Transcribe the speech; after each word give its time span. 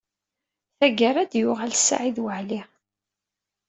Tagara, 0.79 1.19
ad 1.23 1.29
d-yuɣal 1.31 1.73
Saɛid 1.75 2.17
Waɛli. 2.23 2.61